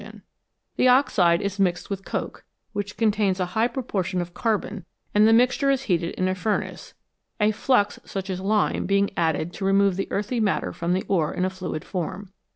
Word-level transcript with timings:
62 0.01 0.03
METALS, 0.03 0.15
COMMON 0.15 0.33
AND 0.33 0.81
UNCOMMON 0.81 0.83
The 0.95 0.99
oxide 0.99 1.41
is 1.45 1.59
mixed 1.59 1.89
with 1.91 2.05
coke, 2.05 2.43
which 2.73 2.97
contains 2.97 3.39
a 3.39 3.45
high 3.45 3.67
proportion 3.67 4.19
of 4.19 4.33
carbon 4.33 4.83
and 5.13 5.27
the 5.27 5.31
mixture 5.31 5.69
is 5.69 5.83
heated 5.83 6.15
in 6.15 6.27
a 6.27 6.33
furnace, 6.33 6.95
a" 7.39 7.51
flux," 7.51 7.99
such 8.03 8.27
as 8.31 8.41
lime, 8.41 8.87
being 8.87 9.11
added 9.15 9.53
to 9.53 9.65
remove 9.65 9.97
the 9.97 10.07
earthy 10.11 10.39
matter 10.39 10.73
from 10.73 10.93
the 10.93 11.05
ore 11.07 11.35
in 11.35 11.45
a 11.45 11.51
fluid 11.51 11.85
form. 11.85 12.31